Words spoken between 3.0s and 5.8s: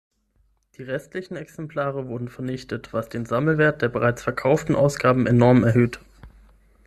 den Sammlerwert der bereits verkauften Ausgaben enorm